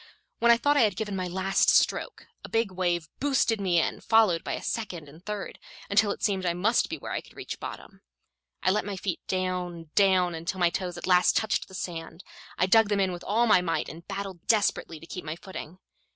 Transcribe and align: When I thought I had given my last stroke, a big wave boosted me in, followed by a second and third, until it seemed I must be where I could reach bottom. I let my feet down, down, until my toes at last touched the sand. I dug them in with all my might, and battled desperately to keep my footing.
When 0.39 0.49
I 0.49 0.57
thought 0.57 0.77
I 0.77 0.81
had 0.81 0.95
given 0.95 1.15
my 1.15 1.27
last 1.27 1.69
stroke, 1.69 2.25
a 2.43 2.49
big 2.49 2.71
wave 2.71 3.07
boosted 3.19 3.61
me 3.61 3.79
in, 3.79 4.01
followed 4.01 4.43
by 4.43 4.53
a 4.53 4.63
second 4.63 5.07
and 5.07 5.23
third, 5.23 5.59
until 5.91 6.09
it 6.09 6.23
seemed 6.23 6.43
I 6.43 6.55
must 6.55 6.89
be 6.89 6.97
where 6.97 7.11
I 7.11 7.21
could 7.21 7.35
reach 7.35 7.59
bottom. 7.59 8.01
I 8.63 8.71
let 8.71 8.83
my 8.83 8.95
feet 8.97 9.19
down, 9.27 9.91
down, 9.93 10.33
until 10.33 10.59
my 10.59 10.71
toes 10.71 10.97
at 10.97 11.05
last 11.05 11.37
touched 11.37 11.67
the 11.67 11.75
sand. 11.75 12.23
I 12.57 12.65
dug 12.65 12.89
them 12.89 12.99
in 12.99 13.11
with 13.13 13.23
all 13.23 13.45
my 13.45 13.61
might, 13.61 13.89
and 13.89 14.07
battled 14.07 14.47
desperately 14.47 14.99
to 14.99 15.05
keep 15.05 15.23
my 15.23 15.35
footing. 15.35 15.77